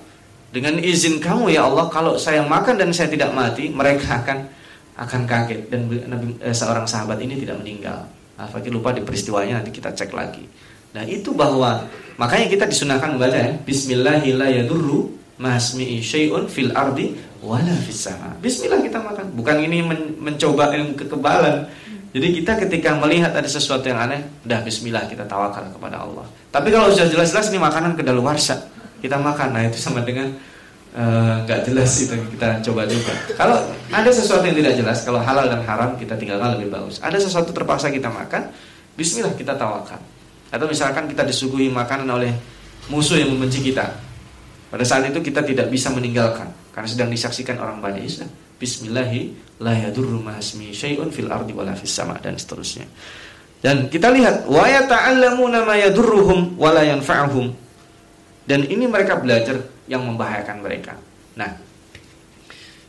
[0.54, 4.46] Dengan izin kamu ya Allah, kalau saya makan dan saya tidak mati, mereka akan
[4.94, 8.06] akan kaget dan Nabi eh, seorang sahabat ini tidak meninggal.
[8.38, 10.46] Nah, fakir lupa di peristiwanya nanti kita cek lagi.
[10.94, 11.90] Nah, itu bahwa
[12.22, 15.10] makanya kita disunahkan membaca ya, bismillahirrahmanirrahim
[15.42, 18.32] masmi'i syai'un fil ardi wala fis sama.
[18.40, 19.36] Bismillah kita makan.
[19.36, 21.68] Bukan ini men mencoba ilmu kekebalan.
[22.16, 26.24] Jadi kita ketika melihat ada sesuatu yang aneh, dah bismillah kita tawakal kepada Allah.
[26.54, 28.70] Tapi kalau sudah jelas-jelas ini makanan kedaluarsa,
[29.02, 29.50] kita makan.
[29.58, 30.30] Nah, itu sama dengan
[30.94, 33.18] eh, nggak uh, jelas itu kita coba juga.
[33.34, 33.58] Kalau
[33.90, 37.02] ada sesuatu yang tidak jelas, kalau halal dan haram kita tinggalkan lebih bagus.
[37.02, 38.54] Ada sesuatu terpaksa kita makan,
[38.94, 39.98] bismillah kita tawakal.
[40.54, 42.30] Atau misalkan kita disuguhi makanan oleh
[42.94, 43.90] musuh yang membenci kita.
[44.70, 48.04] Pada saat itu kita tidak bisa meninggalkan karena sedang disaksikan orang banyak.
[48.04, 49.22] Ya Bismillahi
[49.62, 52.88] la yadurru ma'asmi syai'un fil ardi wala sama dan seterusnya.
[53.64, 57.52] Dan kita lihat wa yata'allamuna ma yadurruhum wa la yanfa'uhum.
[58.44, 59.56] Dan ini mereka belajar
[59.88, 61.00] yang membahayakan mereka.
[61.40, 61.52] Nah,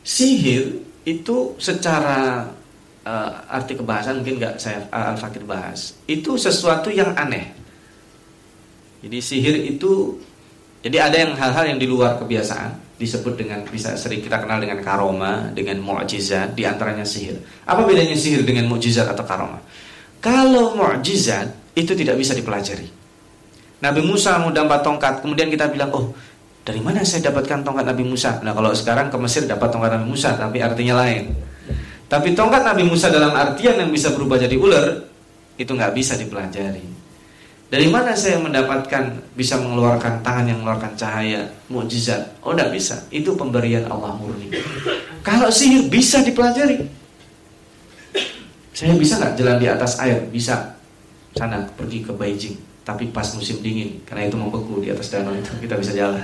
[0.02, 2.50] sihir itu secara
[3.06, 5.94] uh, arti kebahasan mungkin nggak saya uh, Al-Fakir bahas.
[6.06, 7.54] Itu sesuatu yang aneh.
[9.04, 10.18] Jadi sihir itu
[10.86, 14.78] jadi ada yang hal-hal yang di luar kebiasaan disebut dengan bisa sering kita kenal dengan
[14.78, 17.42] karoma, dengan mukjizat, di antaranya sihir.
[17.66, 19.58] Apa bedanya sihir dengan mukjizat atau karoma?
[20.22, 22.86] Kalau mukjizat itu tidak bisa dipelajari.
[23.82, 26.14] Nabi Musa mau dapat tongkat, kemudian kita bilang, "Oh,
[26.62, 30.06] dari mana saya dapatkan tongkat Nabi Musa?" Nah, kalau sekarang ke Mesir dapat tongkat Nabi
[30.14, 31.34] Musa, tapi artinya lain.
[32.06, 35.02] Tapi tongkat Nabi Musa dalam artian yang bisa berubah jadi ular
[35.58, 36.93] itu nggak bisa dipelajari.
[37.72, 42.38] Dari mana saya mendapatkan bisa mengeluarkan tangan yang mengeluarkan cahaya mukjizat?
[42.44, 42.96] Oh, tidak bisa.
[43.10, 44.52] Itu pemberian Allah murni.
[45.24, 46.84] Kalau sihir bisa dipelajari.
[48.74, 50.22] Saya bisa nggak jalan di atas air?
[50.28, 50.76] Bisa.
[51.34, 52.54] Sana pergi ke Beijing,
[52.86, 56.22] tapi pas musim dingin karena itu membeku di atas danau itu kita bisa jalan.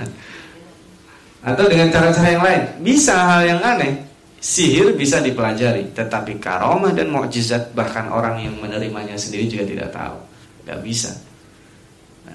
[1.43, 2.63] Atau dengan cara-cara yang lain.
[2.79, 9.13] Bisa hal yang aneh Sihir bisa dipelajari, tetapi karomah dan mukjizat bahkan orang yang menerimanya
[9.13, 10.17] sendiri juga tidak tahu,
[10.65, 11.13] tidak bisa.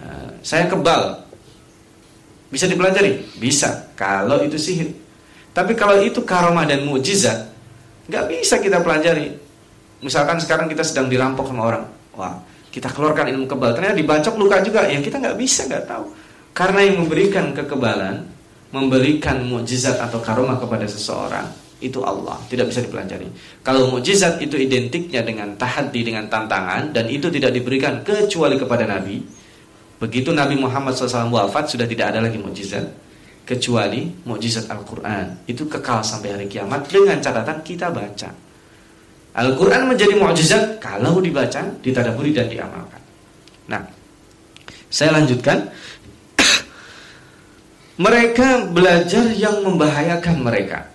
[0.03, 1.25] Nah, saya kebal,
[2.53, 4.93] bisa dipelajari, bisa kalau itu sihir.
[5.57, 7.49] Tapi kalau itu karomah dan mukjizat,
[8.13, 9.33] nggak bisa kita pelajari.
[10.05, 12.37] Misalkan sekarang kita sedang dirampok sama orang, wah
[12.69, 16.13] kita keluarkan ilmu kebal, ternyata dibacok luka juga, yang kita nggak bisa, nggak tahu.
[16.53, 18.29] Karena yang memberikan kekebalan,
[18.69, 21.49] memberikan mukjizat atau karomah kepada seseorang,
[21.81, 23.29] itu Allah, tidak bisa dipelajari.
[23.65, 29.25] Kalau mukjizat itu identiknya dengan tahaddi dengan tantangan dan itu tidak diberikan kecuali kepada Nabi.
[29.97, 32.85] Begitu Nabi Muhammad SAW wafat sudah tidak ada lagi mukjizat
[33.49, 35.47] kecuali mukjizat Al-Qur'an.
[35.49, 38.31] Itu kekal sampai hari kiamat dengan catatan kita baca.
[39.37, 43.01] Al-Qur'an menjadi mukjizat kalau dibaca, ditadaburi dan diamalkan.
[43.73, 43.83] Nah,
[44.93, 45.73] saya lanjutkan.
[48.05, 50.93] mereka belajar yang membahayakan mereka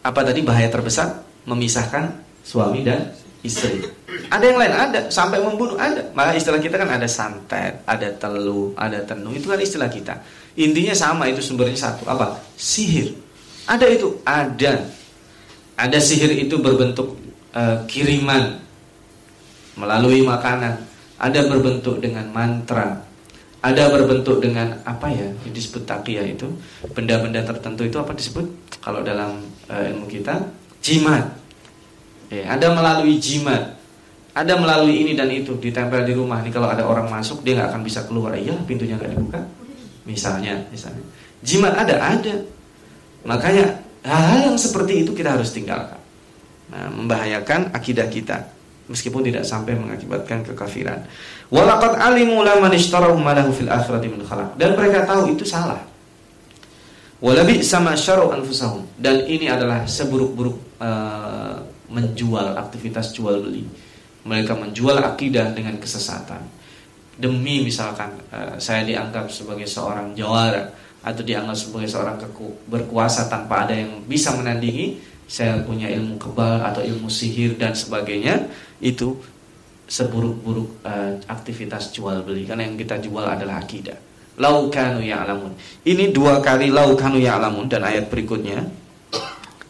[0.00, 2.08] apa tadi bahaya terbesar memisahkan
[2.40, 3.84] suami dan istri.
[4.30, 6.04] Ada yang lain ada sampai membunuh ada.
[6.14, 10.14] Maka istilah kita kan ada santet, ada telu, ada tenung itu kan istilah kita.
[10.60, 12.36] Intinya sama itu sumbernya satu apa?
[12.54, 13.16] Sihir.
[13.66, 14.86] Ada itu ada.
[15.80, 17.16] Ada sihir itu berbentuk
[17.56, 18.60] uh, kiriman
[19.80, 20.86] melalui makanan.
[21.20, 23.00] Ada berbentuk dengan mantra.
[23.60, 25.28] Ada berbentuk dengan apa ya?
[25.48, 26.48] Disebut takiyah itu
[26.92, 28.46] benda-benda tertentu itu apa disebut?
[28.80, 30.36] Kalau dalam uh, ilmu kita
[30.84, 31.39] jimat.
[32.30, 33.76] Ya, ada melalui jimat.
[34.30, 37.74] Ada melalui ini dan itu ditempel di rumah nih kalau ada orang masuk dia nggak
[37.74, 38.38] akan bisa keluar.
[38.38, 39.42] Iya, pintunya nggak dibuka.
[40.06, 41.02] Misalnya, misalnya.
[41.42, 42.34] Jimat ada, ada.
[43.26, 45.98] Makanya hal-hal yang seperti itu kita harus tinggalkan.
[46.70, 48.46] Nah, membahayakan akidah kita
[48.90, 51.06] meskipun tidak sampai mengakibatkan kekafiran.
[51.50, 54.22] Ishtarahu malahu fil akhirati min.
[54.58, 55.78] Dan mereka tahu itu salah.
[57.20, 63.66] Walabi sama syaru anfusahum dan ini adalah seburuk-buruk uh, menjual aktivitas jual beli.
[64.24, 66.40] Mereka menjual akidah dengan kesesatan.
[67.20, 70.72] Demi misalkan uh, saya dianggap sebagai seorang jawara
[71.04, 72.16] atau dianggap sebagai seorang
[72.68, 78.48] berkuasa tanpa ada yang bisa menandingi, saya punya ilmu kebal atau ilmu sihir dan sebagainya,
[78.80, 79.16] itu
[79.90, 83.98] seburuk-buruk uh, aktivitas jual beli karena yang kita jual adalah akidah
[84.40, 85.52] laukanu ya'lamun.
[85.84, 88.64] Ini dua kali laukanu ya'lamun dan ayat berikutnya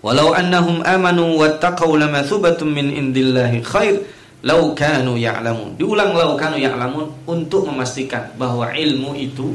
[0.00, 4.00] Walau annahum amanu wattaqau lamathubatun min indillahi khair
[4.40, 5.76] lau kanu ya'lamun.
[5.76, 9.52] Diulang lau kanu ya'lamun untuk memastikan bahwa ilmu itu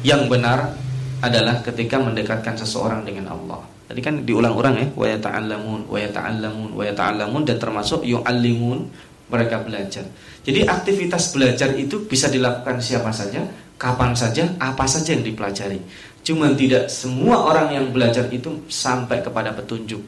[0.00, 0.72] yang benar
[1.20, 3.60] adalah ketika mendekatkan seseorang dengan Allah.
[3.86, 8.88] Tadi kan diulang-ulang ya, wa yata'allamun wa yata'allamun wa yata'allamun dan termasuk yu'allimun
[9.30, 10.02] mereka belajar.
[10.42, 13.42] Jadi aktivitas belajar itu bisa dilakukan siapa saja,
[13.76, 15.78] kapan saja, apa saja yang dipelajari.
[16.26, 20.02] Cuman tidak semua orang yang belajar itu sampai kepada petunjuk.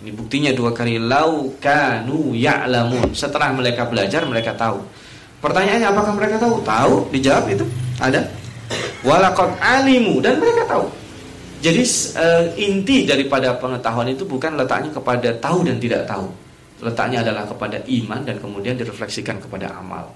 [0.00, 3.12] Ini buktinya dua kali lau kanu ya'lamun.
[3.12, 4.80] Setelah mereka belajar mereka tahu.
[5.44, 6.64] Pertanyaannya apakah mereka tahu?
[6.64, 7.68] Tahu, dijawab itu.
[8.00, 8.24] Ada.
[9.04, 10.88] Walakot alimu dan mereka tahu.
[11.60, 11.84] Jadi
[12.16, 16.24] uh, inti daripada pengetahuan itu bukan letaknya kepada tahu dan tidak tahu.
[16.80, 20.08] Letaknya adalah kepada iman dan kemudian direfleksikan kepada amal.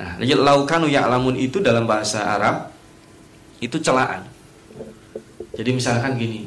[0.00, 2.72] Nah, laukanu ya'lamun itu dalam bahasa Arab
[3.60, 4.35] itu celaan.
[5.56, 6.44] Jadi misalkan gini,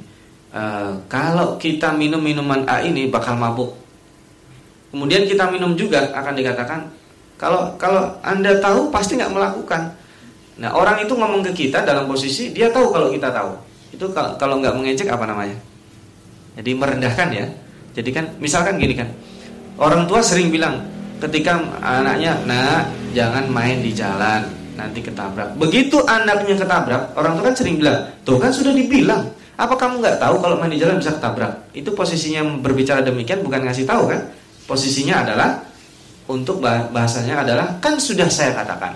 [0.54, 3.74] uh, kalau kita minum minuman A ini bakal mabuk.
[4.90, 6.80] Kemudian kita minum juga akan dikatakan
[7.38, 9.94] kalau kalau anda tahu pasti nggak melakukan.
[10.62, 13.54] Nah orang itu ngomong ke kita dalam posisi dia tahu kalau kita tahu.
[13.94, 15.58] Itu kalau kalau nggak mengejek apa namanya?
[16.58, 17.46] Jadi merendahkan ya.
[17.98, 19.10] Jadi kan misalkan gini kan,
[19.82, 20.86] orang tua sering bilang
[21.20, 24.46] ketika anaknya, nak jangan main di jalan,
[24.80, 25.60] nanti ketabrak.
[25.60, 29.28] Begitu anaknya ketabrak, orang tua kan sering bilang, tuh kan sudah dibilang.
[29.60, 31.76] Apa kamu nggak tahu kalau main di jalan bisa ketabrak?
[31.76, 34.32] Itu posisinya berbicara demikian bukan ngasih tahu kan?
[34.64, 35.60] Posisinya adalah
[36.32, 38.96] untuk bahasanya adalah kan sudah saya katakan.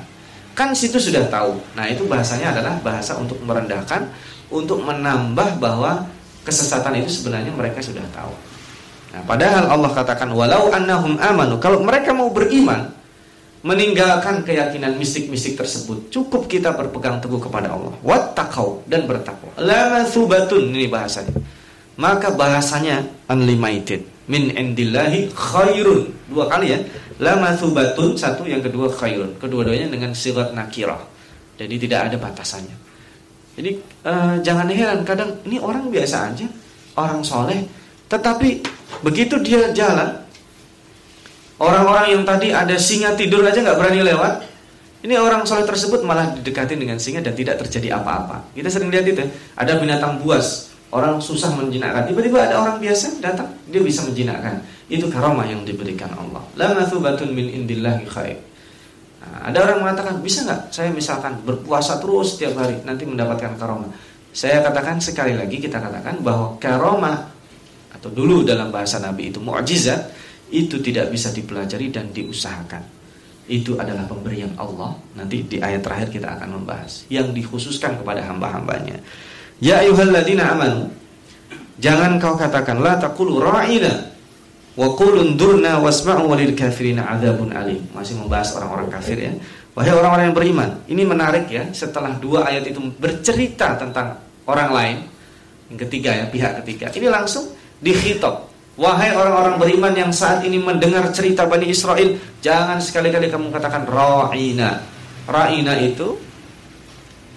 [0.55, 1.59] Kan situ sudah tahu.
[1.75, 4.07] Nah, itu bahasanya adalah bahasa untuk merendahkan,
[4.53, 6.07] untuk menambah bahwa
[6.45, 8.31] kesesatan itu sebenarnya mereka sudah tahu.
[9.13, 12.93] Nah, padahal Allah katakan walau annahum amanu, kalau mereka mau beriman,
[13.63, 16.11] meninggalkan keyakinan mistik-mistik tersebut.
[16.11, 17.95] Cukup kita berpegang teguh kepada Allah.
[18.03, 19.55] Wattaqau dan bertakwa.
[19.57, 21.31] La subatun ini bahasanya.
[21.95, 24.03] Maka bahasanya unlimited.
[24.27, 26.11] Min indillahi khairun.
[26.27, 26.79] Dua kali ya.
[27.23, 29.39] La subatun satu yang kedua khairun.
[29.39, 30.99] Kedua-duanya dengan sirat nakirah.
[31.55, 32.83] Jadi tidak ada batasannya.
[33.53, 33.71] Jadi
[34.09, 36.49] uh, jangan heran kadang ini orang biasa aja,
[36.97, 37.61] orang soleh,
[38.09, 38.65] tetapi
[39.05, 40.22] begitu dia jalan
[41.61, 44.33] Orang-orang yang tadi ada singa tidur aja nggak berani lewat.
[45.03, 48.55] Ini orang soleh tersebut malah didekati dengan singa dan tidak terjadi apa-apa.
[48.55, 49.27] Kita sering lihat itu, ya.
[49.59, 52.07] ada binatang buas, orang susah menjinakkan.
[52.07, 54.63] Tiba-tiba ada orang biasa datang, dia bisa menjinakkan.
[54.87, 56.39] Itu karomah yang diberikan Allah.
[56.55, 56.71] La
[57.27, 58.39] min indillahi khair.
[59.23, 63.91] Nah, ada orang mengatakan, bisa nggak saya misalkan berpuasa terus setiap hari, nanti mendapatkan karomah.
[64.31, 67.27] Saya katakan sekali lagi, kita katakan bahwa karomah,
[67.91, 70.22] atau dulu dalam bahasa Nabi itu mukjizat
[70.53, 72.85] itu tidak bisa dipelajari dan diusahakan.
[73.49, 74.93] Itu adalah pemberian Allah.
[75.17, 79.01] Nanti di ayat terakhir kita akan membahas yang dikhususkan kepada hamba-hambanya.
[79.57, 80.93] Ya ayyuhalladzina amanu
[81.81, 84.13] Jangan kau katakan la taqulu ra'ina
[84.77, 87.81] wa qulun durna wasma'u walil kafirina adzabun alim.
[87.91, 89.33] Masih membahas orang-orang kafir ya.
[89.73, 94.97] Wahai orang-orang yang beriman, ini menarik ya setelah dua ayat itu bercerita tentang orang lain.
[95.73, 96.93] Yang ketiga ya, pihak ketiga.
[96.93, 97.49] Ini langsung
[97.81, 103.85] dikhitab Wahai orang-orang beriman yang saat ini mendengar cerita Bani Israel, jangan sekali-kali kamu katakan
[103.85, 104.81] ra'ina.
[105.29, 106.17] Ra'ina itu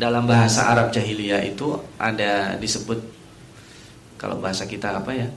[0.00, 3.04] dalam bahasa Arab jahiliyah itu ada disebut
[4.16, 5.28] kalau bahasa kita apa ya?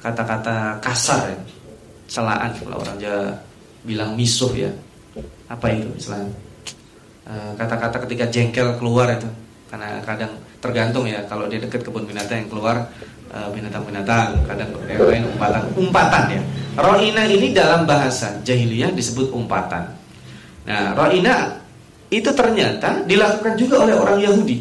[0.00, 1.38] Kata-kata kasar ya.
[2.08, 3.36] Celaan kalau orang Jawa
[3.84, 4.72] bilang misuh ya.
[5.52, 6.32] Apa itu istilahnya?
[7.30, 9.28] Eh, kata-kata ketika jengkel keluar itu
[9.70, 12.90] karena kadang tergantung ya kalau dia dekat kebun binatang yang keluar
[13.30, 16.42] binatang-binatang, kadang yang umpatan, umpatan ya.
[16.74, 19.86] Ro'ina ini dalam bahasa jahiliyah disebut umpatan.
[20.66, 21.62] Nah, ro'ina
[22.10, 24.58] itu ternyata dilakukan juga oleh orang Yahudi.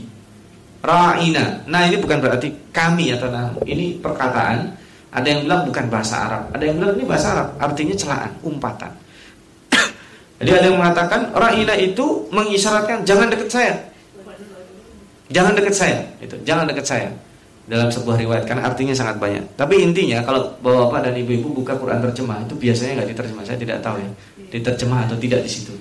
[0.86, 1.66] Ra'ina.
[1.66, 4.78] Nah, ini bukan berarti kami atau nah, ini perkataan.
[5.10, 8.94] Ada yang bilang bukan bahasa Arab, ada yang bilang ini bahasa Arab, artinya celaan, umpatan.
[10.38, 13.74] Jadi ada yang mengatakan ra'ina itu mengisyaratkan jangan dekat saya.
[15.34, 16.38] Jangan dekat saya, itu.
[16.46, 17.10] Jangan dekat saya
[17.70, 19.46] dalam sebuah riwayat karena artinya sangat banyak.
[19.54, 23.44] Tapi intinya kalau bapak-bapak dan ibu-ibu buka Quran terjemah itu biasanya nggak diterjemah.
[23.46, 24.10] Saya tidak tahu ya
[24.50, 25.74] diterjemah atau tidak di situ.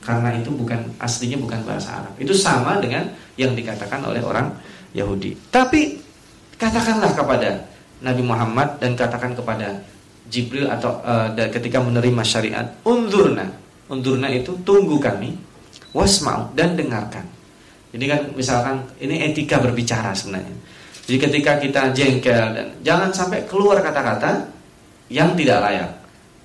[0.00, 2.16] Karena itu bukan aslinya bukan bahasa Arab.
[2.16, 4.56] Itu sama dengan yang dikatakan oleh orang
[4.96, 5.36] Yahudi.
[5.52, 6.00] Tapi
[6.56, 7.60] katakanlah kepada
[8.00, 9.84] Nabi Muhammad dan katakan kepada
[10.24, 13.52] Jibril atau uh, ketika menerima syariat, undurna.
[13.92, 15.36] Undurna itu tunggu kami,
[15.92, 17.28] wasmau dan dengarkan.
[17.92, 20.73] Jadi kan misalkan ini etika berbicara sebenarnya
[21.04, 24.48] jadi ketika kita jengkel dan jangan sampai keluar kata-kata
[25.12, 25.90] yang tidak layak.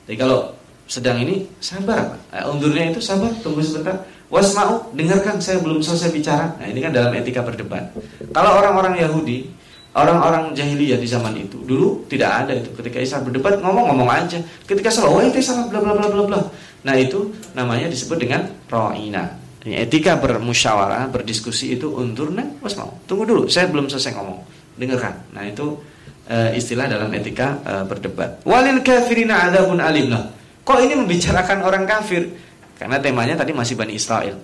[0.04, 0.52] Jadi kalau
[0.90, 4.04] sedang ini sabar, eh, undurnya itu sabar, tunggu sebentar.
[4.30, 6.54] Wasma'u, dengarkan saya belum selesai bicara.
[6.62, 7.90] Nah, ini kan dalam etika berdebat.
[8.30, 9.50] Kalau orang-orang Yahudi,
[9.98, 12.70] orang-orang jahiliyah di zaman itu, dulu tidak ada itu.
[12.78, 14.38] Ketika Isa berdebat, ngomong-ngomong aja.
[14.70, 16.40] Ketika salah, oh itu salah, bla bla bla bla bla.
[16.86, 19.34] Nah, itu namanya disebut dengan ro'ina.
[19.66, 23.10] Etika bermusyawarah, berdiskusi itu undurna wasma'u.
[23.10, 24.49] Tunggu dulu, saya belum selesai ngomong.
[24.80, 25.36] Dengarkan.
[25.36, 25.76] Nah, itu
[26.24, 28.40] e, istilah dalam etika e, berdebat.
[28.48, 30.08] Walil kafirina adzabun alim.
[30.08, 30.32] Nah,
[30.64, 32.32] kok ini membicarakan orang kafir?
[32.80, 34.40] Karena temanya tadi masih Bani Israel.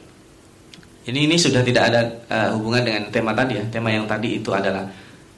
[1.05, 2.01] Ini ini sudah tidak ada
[2.33, 3.63] uh, hubungan dengan tema tadi ya.
[3.69, 4.89] Tema yang tadi itu adalah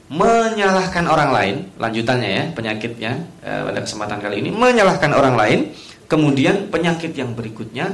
[0.08, 1.54] menyalahkan orang lain.
[1.76, 3.12] Lanjutannya ya, penyakitnya
[3.44, 5.58] uh, pada kesempatan kali ini menyalahkan orang lain.
[6.08, 7.92] Kemudian penyakit yang berikutnya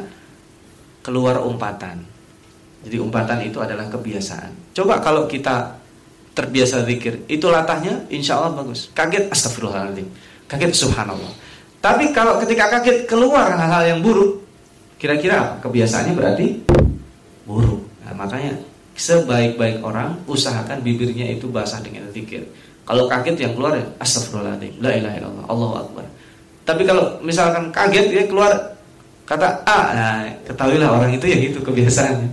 [1.02, 2.06] keluar umpatan.
[2.86, 4.70] Jadi umpatan itu adalah kebiasaan.
[4.70, 5.83] Coba kalau kita
[6.34, 8.90] terbiasa zikir, itu latahnya insya Allah bagus.
[8.90, 10.06] Kaget astagfirullahaladzim.
[10.50, 11.32] Kaget subhanallah.
[11.78, 14.42] Tapi kalau ketika kaget keluar hal-hal yang buruk,
[14.98, 16.46] kira-kira kebiasaannya berarti
[17.46, 17.80] buruk.
[18.04, 18.58] Nah, makanya
[18.98, 22.42] sebaik-baik orang usahakan bibirnya itu basah dengan zikir.
[22.84, 26.04] Kalau kaget yang keluar ya astagfirullahaladzim, la ilaha illallah, Allahu akbar.
[26.64, 28.52] Tapi kalau misalkan kaget ya keluar
[29.24, 32.28] kata A, nah ketahuilah orang itu ya itu kebiasaannya.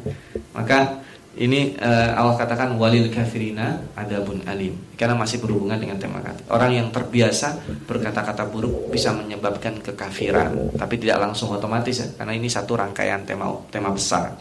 [0.51, 1.00] Maka
[1.31, 6.43] ini uh, Allah katakan walil kafirina adabun alim karena masih berhubungan dengan tema kata.
[6.51, 7.55] Orang yang terbiasa
[7.87, 13.47] berkata-kata buruk bisa menyebabkan kekafiran, tapi tidak langsung otomatis ya, karena ini satu rangkaian tema
[13.71, 14.35] tema besar.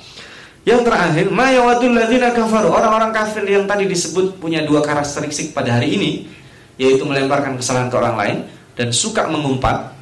[0.67, 2.69] Yang terakhir, mayawatul ladzina kafaru.
[2.69, 6.29] Orang-orang kafir yang tadi disebut punya dua karakteristik pada hari ini,
[6.77, 8.37] yaitu melemparkan kesalahan ke orang lain
[8.77, 9.97] dan suka mengumpat.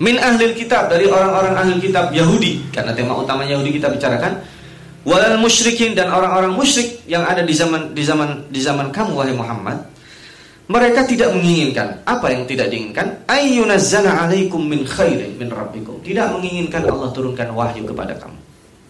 [0.00, 4.49] Min ahli kitab dari orang-orang ahli kitab Yahudi, karena tema utama Yahudi kita bicarakan.
[5.00, 9.32] Walal musyrikin dan orang-orang musyrik yang ada di zaman di zaman di zaman kamu wahai
[9.32, 9.88] Muhammad.
[10.70, 15.98] Mereka tidak menginginkan apa yang tidak diinginkan ayyunazzala alaikum min khairin min rabbikum.
[16.04, 18.38] Tidak menginginkan Allah turunkan wahyu kepada kamu.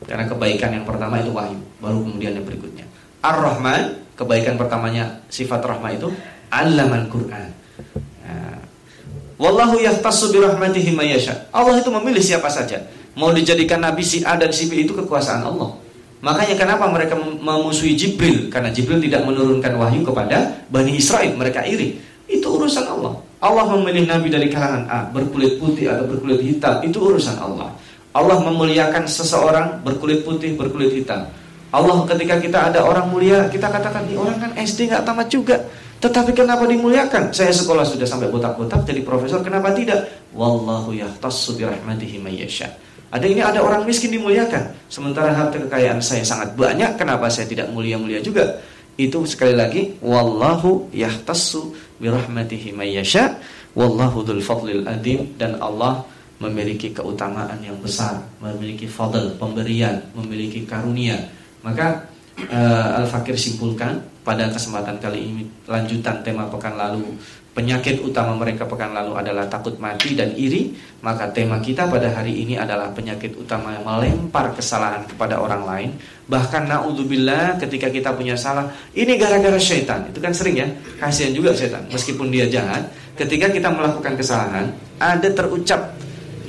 [0.05, 2.85] Karena kebaikan yang pertama itu wahyu, baru kemudian yang berikutnya.
[3.21, 6.09] Ar-Rahman, kebaikan pertamanya sifat rahmah itu
[6.53, 7.49] allaman Quran.
[8.27, 8.61] Nah,
[9.41, 10.93] wallahu yahtassu bi rahmatihi
[11.53, 12.85] Allah itu memilih siapa saja.
[13.17, 15.81] Mau dijadikan nabi si A dan si B itu kekuasaan Allah.
[16.21, 18.53] Makanya kenapa mereka memusuhi Jibril?
[18.53, 21.33] Karena Jibril tidak menurunkan wahyu kepada Bani Israel.
[21.33, 21.97] Mereka iri.
[22.29, 23.17] Itu urusan Allah.
[23.41, 26.85] Allah memilih nabi dari kalangan A, berkulit putih atau berkulit hitam.
[26.85, 27.73] Itu urusan Allah.
[28.13, 31.25] Allah memuliakan seseorang berkulit putih, berkulit hitam.
[31.71, 35.57] Allah ketika kita ada orang mulia, kita katakan, ini orang kan SD nggak tamat juga.
[36.03, 37.31] Tetapi kenapa dimuliakan?
[37.31, 40.11] Saya sekolah sudah sampai botak-botak jadi profesor, kenapa tidak?
[40.35, 42.73] Wallahu yahtassu birahmatihi mayyasha.
[43.11, 47.67] Ada ini ada orang miskin dimuliakan, sementara harta kekayaan saya sangat banyak, kenapa saya tidak
[47.75, 48.63] mulia-mulia juga?
[48.95, 53.35] Itu sekali lagi wallahu yahtassu birahmatihi mayyasha
[53.75, 56.07] wallahu dzul fadlil adim dan Allah
[56.39, 61.19] memiliki keutamaan yang besar, memiliki fadl, pemberian, memiliki karunia.
[61.61, 62.09] Maka
[62.49, 67.05] uh, Al-Fakir simpulkan pada kesempatan kali ini lanjutan tema pekan lalu
[67.51, 70.71] penyakit utama mereka pekan lalu adalah takut mati dan iri
[71.03, 75.91] maka tema kita pada hari ini adalah penyakit utama yang melempar kesalahan kepada orang lain
[76.31, 80.69] bahkan naudzubillah ketika kita punya salah ini gara-gara syaitan itu kan sering ya
[81.03, 82.87] kasihan juga syaitan meskipun dia jahat
[83.19, 84.71] ketika kita melakukan kesalahan
[85.03, 85.91] ada terucap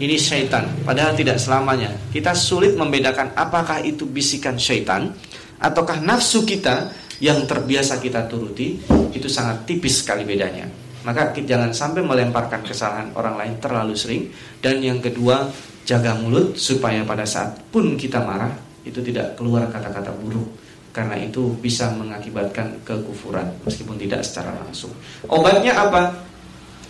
[0.02, 0.66] ini syaitan.
[0.82, 1.94] Padahal tidak selamanya.
[2.10, 5.14] Kita sulit membedakan apakah itu bisikan syaitan
[5.62, 6.90] ataukah nafsu kita
[7.22, 8.82] yang terbiasa kita turuti.
[9.14, 10.66] Itu sangat tipis sekali bedanya.
[11.02, 14.30] Maka jangan sampai melemparkan kesalahan orang lain terlalu sering.
[14.62, 15.50] Dan yang kedua,
[15.86, 18.54] jaga mulut supaya pada saat pun kita marah
[18.86, 20.50] itu tidak keluar kata-kata buruk
[20.92, 24.92] karena itu bisa mengakibatkan kekufuran meskipun tidak secara langsung.
[25.32, 26.12] Obatnya apa?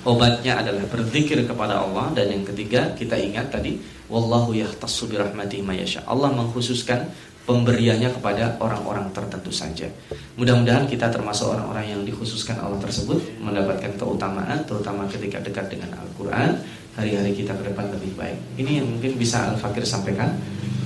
[0.01, 3.77] Obatnya adalah berzikir kepada Allah dan yang ketiga kita ingat tadi
[4.09, 5.61] wallahu yahtassu bi rahmatihi
[6.09, 7.05] Allah mengkhususkan
[7.45, 9.89] pemberiannya kepada orang-orang tertentu saja.
[10.37, 16.61] Mudah-mudahan kita termasuk orang-orang yang dikhususkan Allah tersebut mendapatkan keutamaan terutama ketika dekat dengan Al-Qur'an.
[16.91, 18.35] Hari-hari kita ke depan lebih baik.
[18.59, 20.35] Ini yang mungkin bisa Al-Fakir sampaikan.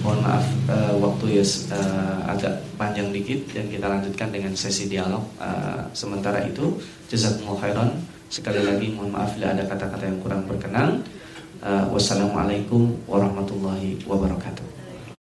[0.05, 5.25] Mohon maaf uh, waktu ya uh, agak panjang dikit dan kita lanjutkan dengan sesi dialog.
[5.41, 6.77] Uh, sementara itu
[7.09, 7.89] jazakumullah khairan.
[8.29, 11.01] Sekali lagi mohon maaf bila ada kata-kata yang kurang berkenan.
[11.65, 14.74] Uh, wassalamualaikum warahmatullahi wabarakatuh.